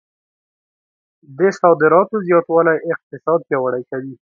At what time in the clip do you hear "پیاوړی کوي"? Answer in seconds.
3.47-4.13